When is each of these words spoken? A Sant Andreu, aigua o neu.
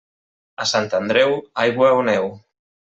A 0.65 0.67
Sant 0.71 0.89
Andreu, 1.01 1.37
aigua 1.67 1.95
o 2.03 2.05
neu. 2.13 2.31